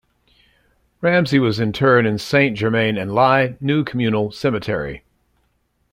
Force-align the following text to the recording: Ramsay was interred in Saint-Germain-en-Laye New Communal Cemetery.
Ramsay 1.01 1.37
was 1.37 1.59
interred 1.59 2.07
in 2.07 2.17
Saint-Germain-en-Laye 2.17 3.57
New 3.59 3.83
Communal 3.83 4.31
Cemetery. 4.31 5.03